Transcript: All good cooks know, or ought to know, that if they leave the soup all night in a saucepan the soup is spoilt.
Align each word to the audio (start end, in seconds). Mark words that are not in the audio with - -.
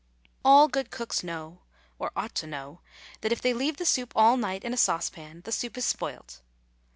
All 0.43 0.67
good 0.67 0.89
cooks 0.89 1.23
know, 1.23 1.59
or 1.99 2.11
ought 2.15 2.33
to 2.37 2.47
know, 2.47 2.79
that 3.19 3.31
if 3.31 3.39
they 3.39 3.53
leave 3.53 3.77
the 3.77 3.85
soup 3.85 4.13
all 4.15 4.35
night 4.35 4.63
in 4.63 4.73
a 4.73 4.75
saucepan 4.77 5.41
the 5.45 5.51
soup 5.51 5.77
is 5.77 5.85
spoilt. 5.85 6.41